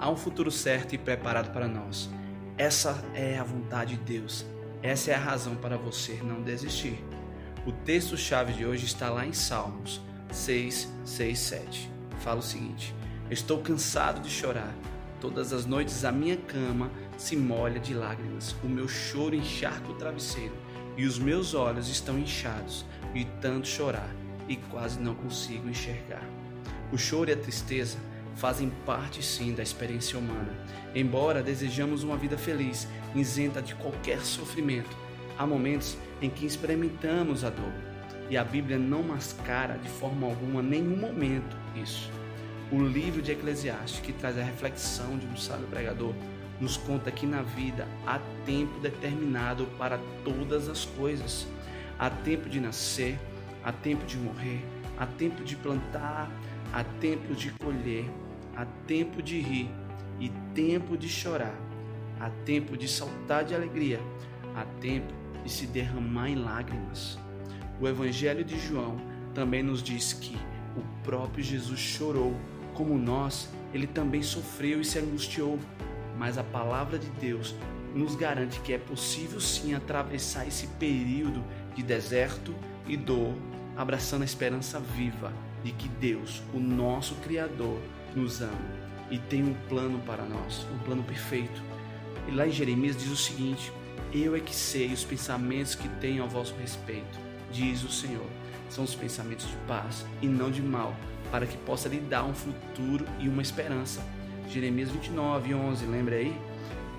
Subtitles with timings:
[0.00, 2.08] há um futuro certo e preparado para nós.
[2.56, 4.46] Essa é a vontade de Deus.
[4.82, 7.04] Essa é a razão para você não desistir.
[7.66, 10.00] O texto-chave de hoje está lá em Salmos
[10.32, 11.92] 6, 6, 7.
[12.20, 12.94] Fala o seguinte:
[13.30, 14.74] Estou cansado de chorar.
[15.20, 18.56] Todas as noites a minha cama se molha de lágrimas.
[18.64, 20.54] O meu choro encharca o travesseiro
[20.96, 24.10] e os meus olhos estão inchados de tanto chorar
[24.48, 26.24] e quase não consigo enxergar.
[26.90, 27.98] O choro e a tristeza
[28.40, 30.48] fazem parte sim da experiência humana.
[30.94, 34.96] Embora desejamos uma vida feliz, isenta de qualquer sofrimento,
[35.38, 37.72] há momentos em que experimentamos a dor.
[38.30, 42.10] E a Bíblia não mascara de forma alguma nenhum momento isso.
[42.72, 46.14] O livro de Eclesiastes, que traz a reflexão de um sábio pregador,
[46.58, 51.46] nos conta que na vida há tempo determinado para todas as coisas.
[51.98, 53.18] Há tempo de nascer,
[53.62, 54.64] há tempo de morrer,
[54.96, 56.30] há tempo de plantar,
[56.72, 58.06] há tempo de colher,
[58.60, 59.70] há tempo de rir
[60.20, 61.58] e tempo de chorar,
[62.20, 63.98] há tempo de saltar de alegria,
[64.54, 67.18] há tempo de se derramar em lágrimas.
[67.80, 68.98] O Evangelho de João
[69.32, 70.36] também nos diz que
[70.76, 72.36] o próprio Jesus chorou,
[72.74, 75.58] como nós, ele também sofreu e se angustiou.
[76.18, 77.54] Mas a palavra de Deus
[77.94, 81.42] nos garante que é possível sim atravessar esse período
[81.74, 82.54] de deserto
[82.86, 83.32] e dor,
[83.74, 85.32] abraçando a esperança viva
[85.64, 87.78] de que Deus, o nosso Criador,
[88.16, 88.80] nos ama
[89.10, 91.62] e tem um plano para nós, um plano perfeito.
[92.28, 93.72] E lá em Jeremias diz o seguinte:
[94.12, 97.18] Eu é que sei os pensamentos que tenho ao vosso respeito,
[97.50, 98.26] diz o Senhor.
[98.68, 100.94] São os pensamentos de paz e não de mal,
[101.30, 104.00] para que possa lhe dar um futuro e uma esperança.
[104.48, 106.36] Jeremias 29, 11, lembra aí?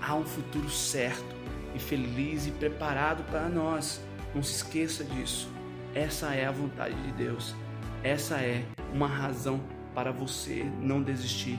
[0.00, 1.34] Há um futuro certo
[1.74, 4.00] e feliz e preparado para nós.
[4.34, 5.48] Não se esqueça disso.
[5.94, 7.54] Essa é a vontade de Deus.
[8.02, 9.60] Essa é uma razão
[9.94, 11.58] para você não desistir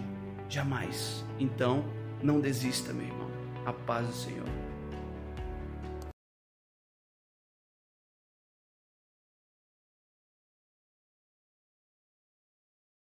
[0.50, 1.25] jamais.
[1.39, 1.86] Então,
[2.22, 3.30] não desista, meu irmão.
[3.66, 4.64] A paz do Senhor.